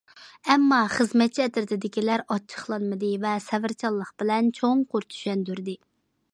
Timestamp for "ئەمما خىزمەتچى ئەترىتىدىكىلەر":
0.51-2.23